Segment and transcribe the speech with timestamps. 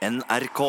[0.00, 0.60] NRK.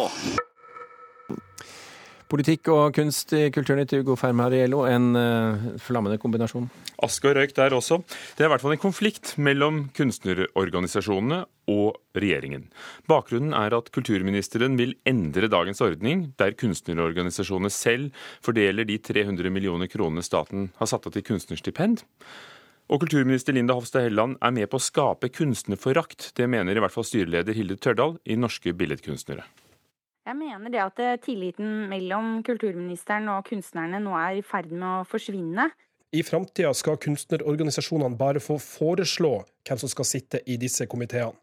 [2.31, 4.81] Politikk og kunst i Kulturnytt, Ugo Fermariello.
[4.88, 6.67] En uh, flammende kombinasjon.
[7.04, 8.02] Aske og røyk der også.
[8.36, 11.42] Det er i hvert fall en konflikt mellom kunstnerorganisasjonene
[11.72, 12.68] og regjeringen.
[13.08, 19.91] Bakgrunnen er at kulturministeren vil endre dagens ordning, der kunstnerorganisasjonene selv fordeler de 300 millioner
[19.91, 22.04] kronene staten har satt av til kunstnerstipend.
[22.89, 26.32] Og kulturminister Linda Hofstad Helleland er med på å skape kunstnerforakt.
[26.36, 29.46] Det mener i hvert fall styreleder Hilde Tørdal i Norske Billedkunstnere.
[30.27, 34.88] Jeg mener det at eh, tilliten mellom kulturministeren og kunstnerne nå er i ferd med
[34.88, 35.72] å forsvinne.
[36.12, 41.38] I framtida skal kunstnerorganisasjonene bare få foreslå hvem som skal sitte i disse komiteene.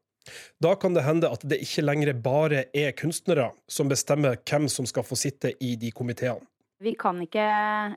[0.61, 4.87] Da kan det hende at det ikke lenger bare er kunstnere som bestemmer hvem som
[4.87, 6.45] skal få sitte i de komiteene.
[6.79, 7.45] Vi kan ikke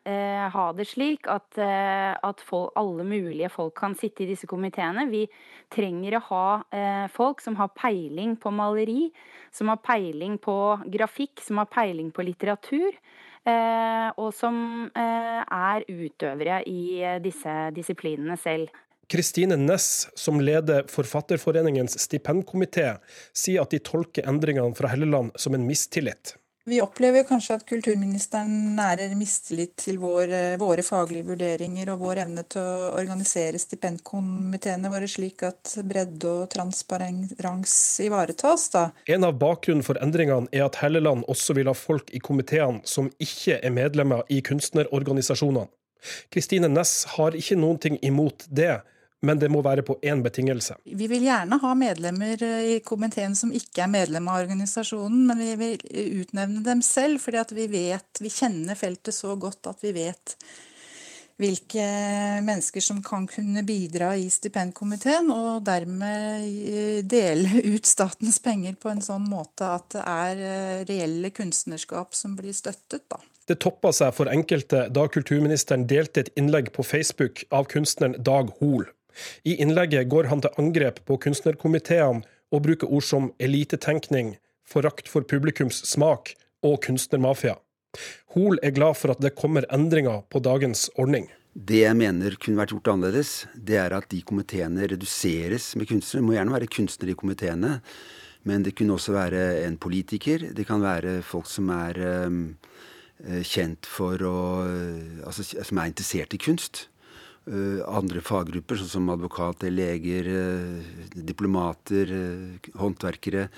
[0.10, 4.50] eh, ha det slik at, eh, at folk, alle mulige folk kan sitte i disse
[4.50, 5.06] komiteene.
[5.12, 5.28] Vi
[5.70, 9.12] trenger å ha eh, folk som har peiling på maleri,
[9.54, 10.56] som har peiling på
[10.98, 12.98] grafikk, som har peiling på litteratur.
[13.42, 14.58] Eh, og som
[14.98, 18.74] eh, er utøvere i eh, disse disiplinene selv.
[19.12, 22.96] Kristine Næss, som leder Forfatterforeningens stipendkomité,
[23.34, 26.38] sier at de tolker endringene fra Helleland som en mistillit.
[26.70, 32.44] Vi opplever kanskje at kulturministeren nærer mistillit til våre, våre, faglige vurderinger og vår evne
[32.46, 37.74] til å organisere stipendkomiteene våre slik at bredde og transparens
[38.06, 38.68] ivaretas.
[38.76, 38.84] Da.
[39.10, 43.10] En av bakgrunnen for endringene er at Helleland også vil ha folk i komiteene som
[43.18, 45.66] ikke er medlemmer i kunstnerorganisasjonene.
[46.34, 48.84] Kristine Næss har ikke noen ting imot det,
[49.22, 50.80] men det må være på én betingelse.
[50.86, 55.44] Vi vil gjerne ha medlemmer eh, i komiteen som ikke er medlem av organisasjonen, men
[55.44, 55.86] vi vil
[56.24, 60.38] utnevne dem selv, fordi vi vet, vi kjenner feltet så godt at vi vet
[61.42, 61.86] hvilke
[62.46, 68.92] mennesker som kan kunne bidra i stipendkomiteen, og dermed eh, dele ut statens penger på
[68.94, 73.06] en sånn måte at det er eh, reelle kunstnerskap som blir støttet.
[73.10, 73.22] da.
[73.50, 78.54] Det toppa seg for enkelte da kulturministeren delte et innlegg på Facebook av kunstneren Dag
[78.62, 78.86] Hol.
[79.44, 84.36] I innlegget går han til angrep på kunstnerkomiteene og bruker ord som elitetenkning,
[84.68, 86.34] forakt for publikums smak
[86.66, 87.58] og kunstnermafia.
[88.36, 91.28] Hol er glad for at det kommer endringer på dagens ordning.
[91.52, 96.22] Det jeg mener kunne vært gjort annerledes, det er at de komiteene reduseres med kunstnere.
[96.22, 97.72] Det må gjerne være kunstnere i komiteene,
[98.48, 100.48] men det kunne også være en politiker.
[100.56, 102.00] Det kan være folk som er
[102.32, 102.40] um,
[103.44, 104.38] kjent for å
[105.28, 106.88] Altså som er interessert i kunst.
[107.50, 113.50] Eh, andre faggrupper, sånn som advokater, leger, eh, diplomater, eh, håndverkere.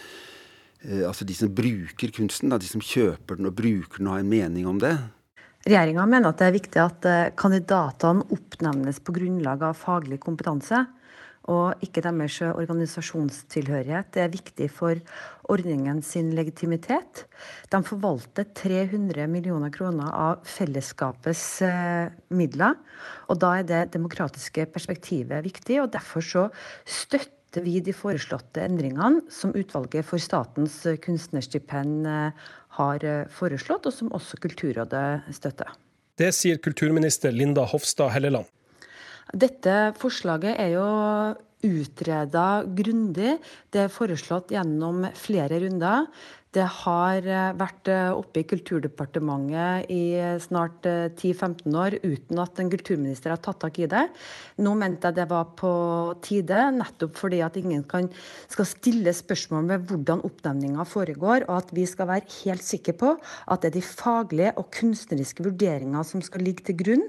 [0.83, 4.29] Altså de som bruker kunsten, de som kjøper den og bruker den og har en
[4.29, 4.99] mening om det.
[5.63, 10.85] Regjeringa mener at det er viktig at kandidatene oppnevnes på grunnlag av faglig kompetanse
[11.51, 14.11] og ikke deres organisasjonstilhørighet.
[14.15, 14.99] Det er viktig for
[15.51, 17.25] ordningen sin legitimitet.
[17.71, 22.79] De forvalter 300 millioner kroner av fellesskapets eh, midler.
[23.27, 26.47] Og da er det demokratiske perspektivet viktig, og derfor så
[26.87, 33.93] støtter vi de foreslåtte endringene som utvalget for statens kunstnerstipend eh, har eh, foreslått, og
[33.95, 35.75] som også Kulturrådet støtter.
[36.17, 38.45] Det sier kulturminister Linda Hofstad Helleland.
[39.31, 40.87] Dette forslaget er jo
[41.63, 43.37] utreda grundig.
[43.71, 46.09] Det er foreslått gjennom flere runder.
[46.53, 50.03] Det har eh, vært eh, oppe i Kulturdepartementet i
[50.43, 54.03] snart 10-15 eh, år uten at en kulturminister har tatt tak i det.
[54.61, 55.71] Nå mente jeg det var på
[56.21, 58.11] tide, nettopp fordi at ingen kan,
[58.53, 63.15] skal stille spørsmål ved hvordan oppnevninga foregår, og at vi skal være helt sikre på
[63.17, 67.07] at det er de faglige og kunstneriske vurderinger som skal ligge til grunn,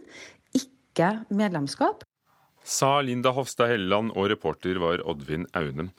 [0.94, 2.05] ikke medlemskap.
[2.65, 5.91] Sa Linda Hofstad Helleland, og reporter var Oddvin Aune.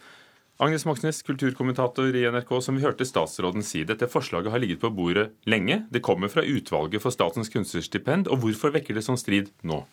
[0.56, 4.90] Agnes Moxnes, kulturkommentator i NRK, som vi hørte statsråden si, dette forslaget har ligget på
[4.96, 5.84] bordet lenge.
[5.92, 9.84] Det kommer fra utvalget for Statens kunstnerstipend, og hvorfor vekker det sånn strid nå?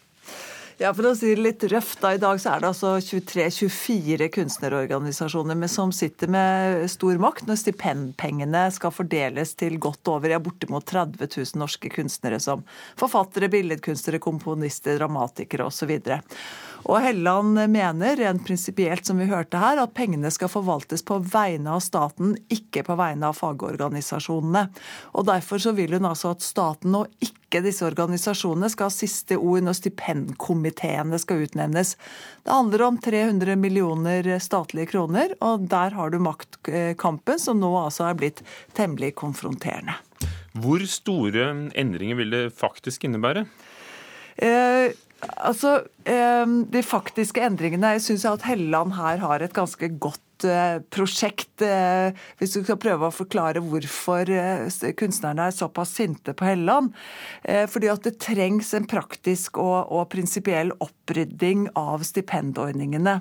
[0.80, 4.28] Ja, for å si det litt røft, da, I dag så er det altså 23-24
[4.32, 10.40] kunstnerorganisasjoner med, som sitter med stor makt når stipendpengene skal fordeles til godt over ja,
[10.42, 12.64] bortimot 30 000 norske kunstnere som
[13.00, 15.92] forfattere, billedkunstnere, komponister, dramatikere osv.
[16.88, 21.76] Og Helleland mener rent prinsipielt som vi hørte her, at pengene skal forvaltes på vegne
[21.76, 24.67] av staten, ikke på vegne av fagorganisasjonene.
[25.14, 29.38] Og Derfor så vil hun altså at staten og ikke disse organisasjonene skal ha siste
[29.38, 31.94] ord når stipendkomiteene skal utnevnes.
[32.43, 38.08] Det handler om 300 millioner statlige kroner, og der har du maktkampen, som nå altså
[38.08, 38.43] er blitt
[38.76, 40.00] temmelig konfronterende.
[40.52, 41.46] Hvor store
[41.78, 43.46] endringer vil det faktisk innebære?
[44.37, 50.20] Eh, Altså, De faktiske endringene syns jeg at Helleland her har et ganske godt
[50.90, 51.62] prosjekt.
[52.38, 54.26] hvis du skal prøve å forklare hvorfor
[54.98, 56.90] kunstnerne er såpass sinte på Helleland.
[57.46, 63.20] Fordi at det trengs en praktisk og, og prinsipiell opprydding av stipendordningene.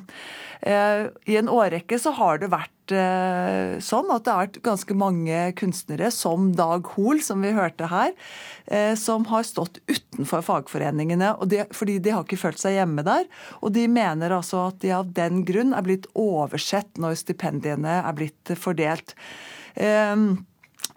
[0.66, 6.12] I en årrekke så har det vært Eh, sånn at det er ganske mange kunstnere,
[6.14, 8.14] som Dag Hoel, som vi hørte her,
[8.68, 11.34] eh, som har stått utenfor fagforeningene.
[11.76, 13.26] Fordi de har ikke følt seg hjemme der.
[13.62, 18.18] Og de mener altså at de av den grunn er blitt oversett når stipendiene er
[18.18, 19.16] blitt fordelt.
[19.76, 20.16] Eh,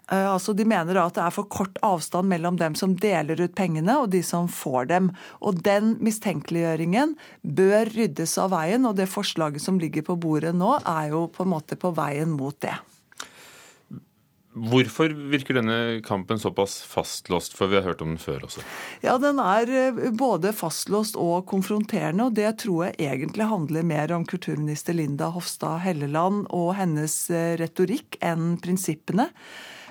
[0.07, 3.97] altså De mener at det er for kort avstand mellom dem som deler ut pengene
[4.03, 5.11] og de som får dem.
[5.41, 10.75] Og Den mistenkeliggjøringen bør ryddes av veien, og det forslaget som ligger på bordet nå,
[10.85, 12.75] er jo på en måte på veien mot det.
[14.55, 18.63] Hvorfor virker denne kampen såpass fastlåst, for vi har hørt om den før også?
[19.03, 24.13] Ja, Den er eh, både fastlåst og konfronterende, og det tror jeg egentlig handler mer
[24.15, 29.27] om kulturminister Linda Hofstad Helleland og hennes eh, retorikk enn prinsippene.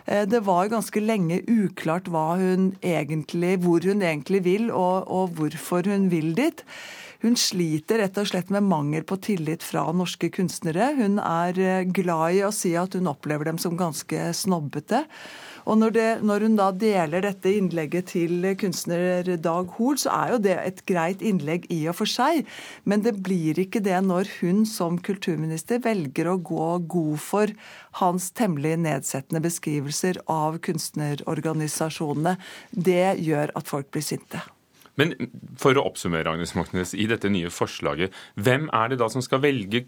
[0.07, 5.89] Eh, det var ganske lenge uklart hun egentlig, hvor hun egentlig vil, og, og hvorfor
[5.89, 6.65] hun vil dit.
[7.25, 10.93] Hun sliter rett og slett med mangel på tillit fra norske kunstnere.
[10.99, 15.07] Hun er eh, glad i å si at hun opplever dem som ganske snobbete.
[15.65, 20.35] Og når, det, når, hun da deler dette innlegget til kunstner Dag Hoel, så er
[20.35, 22.45] jo det et greit innlegg i og for seg.
[22.85, 27.55] Men det blir ikke det når hun som kulturminister velger å gå god for
[28.01, 32.37] hans temmelig nedsettende beskrivelser av kunstnerorganisasjonene.
[32.71, 34.43] Det gjør at folk blir sinte.
[35.01, 35.15] Men
[35.59, 39.43] for å oppsummere, Agnes Moxnes, i dette nye forslaget, hvem er det da som skal
[39.43, 39.87] velge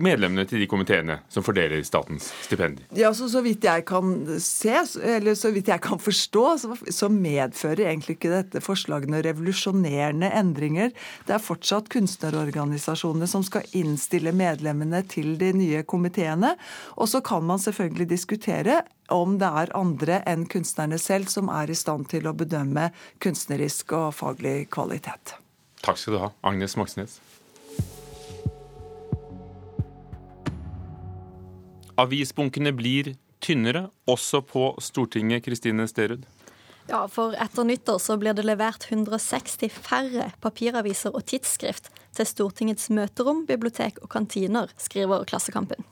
[0.00, 2.86] medlemmene til de komiteene som fordeler statens stipendier?
[2.96, 4.74] Ja, så, så, vidt jeg kan se,
[5.16, 10.94] eller så vidt jeg kan forstå, så, så medfører egentlig ikke dette forslagene revolusjonerende endringer.
[11.28, 16.54] Det er fortsatt kunstnerorganisasjonene som skal innstille medlemmene til de nye komiteene.
[16.96, 21.70] Og så kan man selvfølgelig diskutere om det er andre enn kunstnerne selv som er
[21.70, 22.88] i stand til å bedømme
[23.22, 25.36] kunstnerisk og faglig kvalitet.
[25.82, 27.18] Takk skal du ha, Agnes Moxnes.
[32.00, 33.12] Avisbunkene blir
[33.42, 36.24] tynnere, også på Stortinget, Kristine Sterud?
[36.88, 42.88] Ja, for etter nyttår så blir det levert 160 færre papiraviser og tidsskrift til Stortingets
[42.90, 45.84] møterom, bibliotek og kantiner, skriver Klassekampen.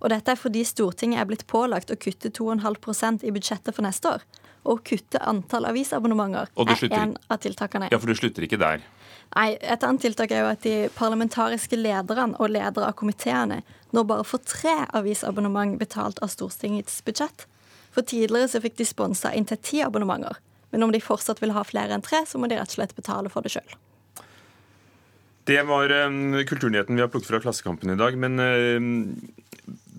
[0.00, 4.14] Og dette er fordi Stortinget er blitt pålagt å kutte 2,5% i budsjettet for neste
[4.16, 4.26] år.
[4.64, 7.90] Og å kutte antall avisabonnementer er en av tiltakene.
[7.92, 8.82] Ja, for du slutter ikke der?
[9.36, 13.60] Nei, et annet tiltak er jo at de parlamentariske lederne og ledere av komiteene
[13.96, 17.46] nå bare får tre avisabonnement betalt av Stortingets budsjett.
[17.94, 20.36] For tidligere så fikk de sponsa inntil ti abonnementer.
[20.70, 22.96] Men om de fortsatt vil ha flere enn tre, så må de rett og slett
[22.96, 23.76] betale for det sjøl.
[25.48, 28.18] Det var um, kulturnyheten vi har plukket fra Klassekampen i dag.
[28.20, 28.90] Men um,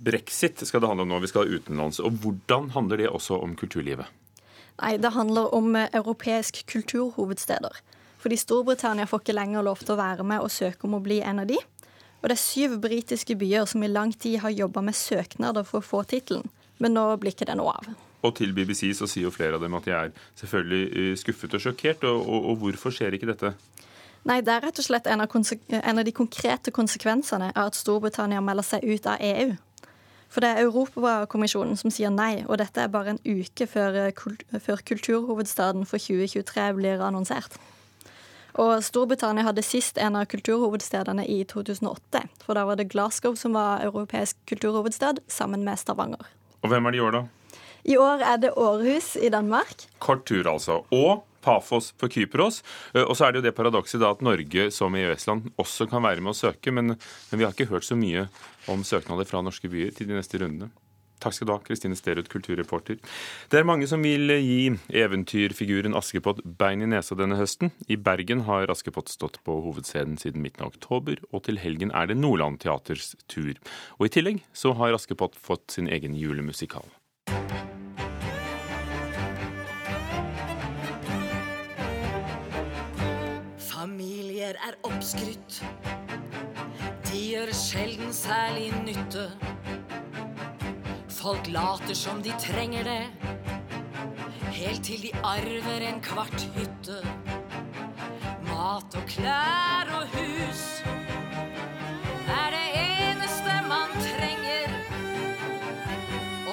[0.06, 1.22] brexit skal det handle om nå.
[1.26, 1.98] Vi skal utenlands.
[2.06, 4.06] Og hvordan handler det også om kulturlivet?
[4.80, 7.82] Nei, Det handler om eh, europeisk kulturhovedsteder.
[8.20, 11.20] Fordi Storbritannia får ikke lenger lov til å være med og søke om å bli
[11.26, 11.58] en av de.
[12.20, 15.80] Og det er syv britiske byer som i lang tid har jobba med søknader for
[15.80, 16.50] å få tittelen.
[16.80, 17.90] Men nå blir ikke det noe av.
[18.28, 20.12] Og til BBC så sier jo flere av dem at de er
[20.42, 22.04] selvfølgelig eh, skuffet og sjokkert.
[22.08, 23.54] Og, og, og hvorfor skjer ikke dette?
[24.28, 27.80] Nei, Det er rett og slett en av, en av, de konkrete konsekvensene av at
[27.80, 29.56] Storbritannia melder seg ut av EU.
[30.30, 34.60] For det er Europakommisjonen som sier nei, og dette er bare en uke før, eh,
[34.60, 37.56] før kulturhovedstaden for 2023 blir annonsert.
[38.60, 42.26] Og Storbritannia hadde sist en av kulturhovedstedene i 2008.
[42.44, 46.28] For da var det Glasgow som var europeisk kulturhovedstad, sammen med Stavanger.
[46.60, 47.24] Og hvem er det i år, da?
[47.88, 49.88] I år er det Århus i Danmark.
[50.04, 50.82] Kort tur, altså.
[50.92, 52.60] Og Pafos på Kypros.
[52.94, 56.04] Eh, og så er det jo det paradokset da at Norge som EØS-land også kan
[56.04, 58.28] være med å søke, men, men vi har ikke hørt så mye
[58.68, 60.68] om søknader fra norske byer til de neste rundene.
[61.20, 63.00] Takk skal du ha, Kristine Sterud, kulturreporter.
[63.52, 64.72] Det er mange som vil gi
[65.02, 67.74] eventyrfiguren Askepott bein i nesa denne høsten.
[67.92, 72.08] I Bergen har Askepott stått på hovedscenen siden midten av oktober, og til helgen er
[72.08, 73.60] det Nordland Teaters tur.
[74.00, 76.88] Og i tillegg så har Askepott fått sin egen julemusikal.
[83.70, 85.60] Familier er oppskrytt.
[87.10, 89.28] De gjør sjelden særlig nytte.
[91.20, 93.08] Folk later som de trenger det,
[94.56, 97.02] helt til de arver en kvart hytte.
[98.48, 100.64] Mat og klær og hus
[102.38, 104.80] er det eneste man trenger.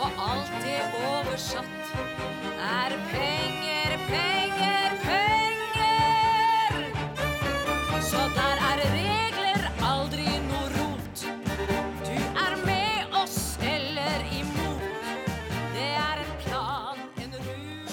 [0.03, 0.83] Og alt det
[1.13, 1.95] oversatt
[2.59, 3.36] er penger,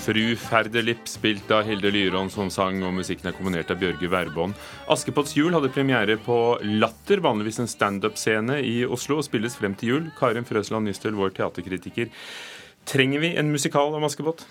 [0.04, 4.58] Fru Ferdelip, spilt av Hilde Lyron, som sang, og musikken er kombinert av Bjørge Verbånd.
[4.92, 6.40] Askepotts jul hadde premiere på
[6.82, 10.10] Latter, vanligvis en standup-scene i Oslo, og spilles frem til jul.
[10.18, 12.12] Karin Frøsland Nystøl, vår teaterkritiker.
[12.90, 14.44] Trenger vi en musikal om Askepott?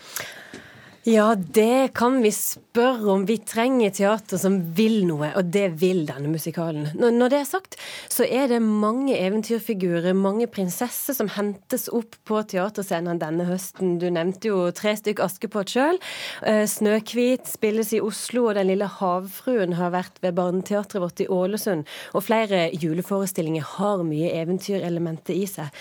[1.03, 3.25] Ja, det kan vi spørre om.
[3.27, 6.93] Vi trenger teater som vil noe, og det vil denne musikalen.
[6.95, 7.75] Når det er sagt,
[8.07, 13.97] så er det mange eventyrfigurer, mange prinsesser, som hentes opp på teaterscenen denne høsten.
[13.99, 15.99] Du nevnte jo tre stykk Askepott sjøl.
[16.47, 21.27] Eh, Snøhvit spilles i Oslo, og Den lille havfruen har vært ved Barneteatret vårt i
[21.27, 21.83] Ålesund.
[22.15, 25.75] Og flere juleforestillinger har mye eventyrelementer i seg.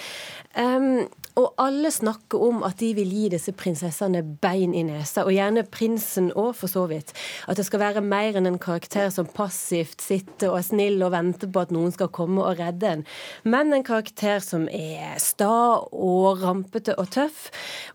[0.51, 1.07] Um,
[1.39, 5.63] og alle snakker om at de vil gi disse prinsessene bein i nesa, og gjerne
[5.71, 7.13] prinsen òg, for så vidt.
[7.47, 11.13] At det skal være mer enn en karakter som passivt sitter og er snill og
[11.15, 13.05] venter på at noen skal komme og redde en,
[13.47, 17.47] men en karakter som er sta og rampete og tøff.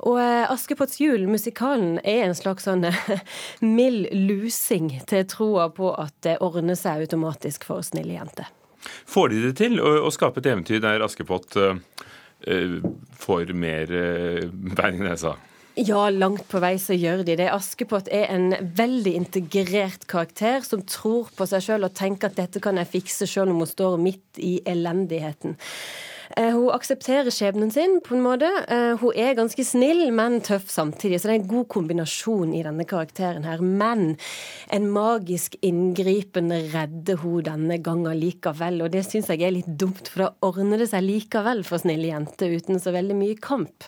[0.08, 2.88] Og eh, Askepotts jul, musikalen, er en slags sånn
[3.76, 8.48] mild lusing til troa på at det ordner seg automatisk for snille jenter.
[9.04, 11.76] Får de det til å, å skape et eventyr der Askepott Eh,
[13.16, 15.36] får mer eh, bein i nesa?
[15.76, 17.50] Ja, langt på vei så gjør de det.
[17.52, 22.62] Askepott er en veldig integrert karakter som tror på seg sjøl og tenker at dette
[22.64, 25.58] kan jeg fikse sjøl om hun står midt i elendigheten.
[26.34, 28.48] Eh, hun aksepterer skjebnen sin på en måte.
[28.72, 31.20] Eh, hun er ganske snill, men tøff samtidig.
[31.20, 33.62] Så det er en god kombinasjon i denne karakteren her.
[33.62, 34.16] Men
[34.74, 38.82] en magisk inngripen redder hun denne gangen likevel.
[38.84, 42.10] Og det syns jeg er litt dumt, for da ordner det seg likevel for snille
[42.10, 43.86] jenter uten så veldig mye kamp.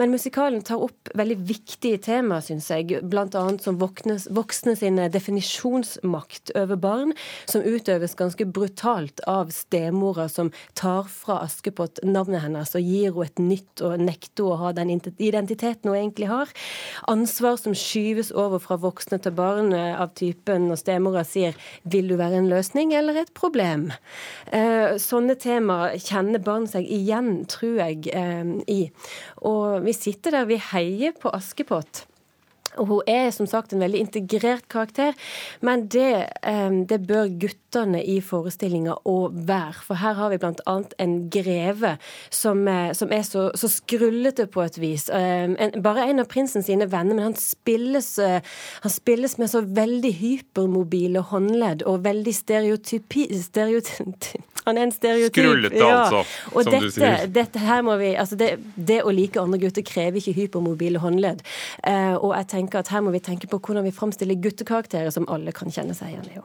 [0.00, 3.02] Men musikalen tar opp veldig viktige tema, syns jeg.
[3.04, 7.14] Blant annet som voksne, voksne sin definisjonsmakt over barn,
[7.50, 13.10] som utøves ganske brutalt av stemora som tar fra Askepott Askepott navnet hennes og gir
[13.10, 16.50] henne et nytt og nekter å ha den identiteten hun egentlig har.
[17.10, 21.54] Ansvar som skyves over fra voksne til barn eh, av typen når stemora sier
[21.84, 23.92] 'vil du være en løsning eller et problem'?
[24.52, 28.90] Eh, sånne tema kjenner barn seg igjen, tror jeg, eh, i.
[29.42, 32.06] Og vi sitter der, vi heier på Askepott.
[32.80, 35.14] Og hun er som sagt en veldig integrert karakter,
[35.64, 36.26] men det,
[36.90, 39.84] det bør guttene i forestillinga òg være.
[39.86, 40.76] For her har vi bl.a.
[41.02, 41.94] en greve
[42.30, 42.64] som,
[42.96, 45.08] som er så, så, skrullete på et vis.
[45.10, 50.14] En, bare en av prinsen sine venner, men han spilles, han spilles med så veldig
[50.20, 53.28] hypermobile håndledd og veldig stereotypi...
[53.44, 55.36] Stereotyp, han er en stereotyp.
[55.36, 56.00] Skrullete, ja.
[56.04, 57.28] altså, som dette, du sier.
[57.34, 61.44] Dette her må vi, altså det, det, å like andre gutter krever ikke hypermobile håndledd.
[61.84, 65.28] Uh, og jeg tenker at her må vi tenke på hvordan vi framstiller guttekarakterer som
[65.32, 66.44] alle kan kjenne seg igjen i.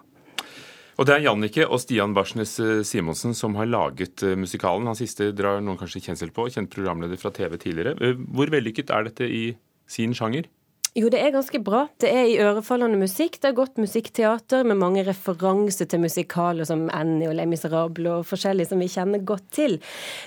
[0.99, 4.89] Og Det er Jannike og Stian Barsnes eh, Simonsen som har laget eh, musikalen.
[4.91, 8.17] Han siste drar noen kanskje kjensel på, kjent programleder fra TV tidligere.
[8.19, 9.45] Hvor vellykket er dette i
[9.87, 10.49] sin sjanger?
[10.97, 11.83] Jo, det er ganske bra.
[12.01, 13.35] Det er i ørefallende musikk.
[13.37, 18.25] Det er godt musikkteater med mange referanser til musikaler som Annie og Les Miserables og
[18.25, 19.77] forskjellig som vi kjenner godt til.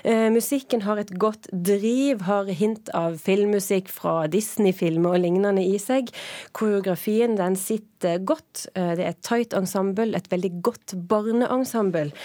[0.07, 5.75] Eh, musikken har et godt driv, har hint av filmmusikk fra Disney-filmer og lignende i
[5.83, 6.13] seg.
[6.55, 8.69] Koreografien den sitter godt.
[8.71, 12.15] Eh, det er et tight ensemble, et veldig godt barneensemble.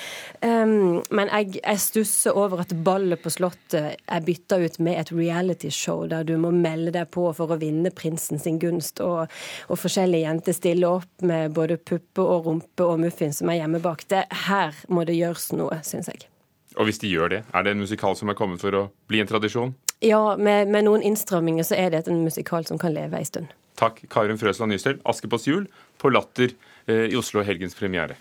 [0.46, 5.10] Eh, men jeg, jeg stusser over at ballet på Slottet er bytta ut med et
[5.10, 9.28] realityshow der du må melde deg på for å vinne prinsen prinsen sin gunst, og,
[9.68, 14.26] og forskjellige jenter stiller opp med både puppe og rumpe og muffins som er hjemmebakte.
[14.48, 16.28] Her må det gjøres noe, syns jeg.
[16.76, 19.20] Og hvis de gjør det, er det en musikal som er kommet for å bli
[19.20, 19.74] en tradisjon?
[20.00, 23.48] Ja, med, med noen innstramminger så er det en musikal som kan leve ei stund.
[23.78, 24.98] Takk, Karin Frøsland Nystøl.
[25.06, 25.66] 'Askepotts jul'
[25.98, 26.52] på Latter
[26.86, 28.18] eh, i Oslo, helgens premiere.